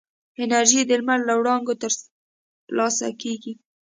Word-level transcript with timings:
انرژي 0.43 0.81
د 0.85 0.91
لمر 0.99 1.19
له 1.29 1.33
وړانګو 1.39 1.73
ترلاسه 1.81 3.07
کېږي. 3.21 3.53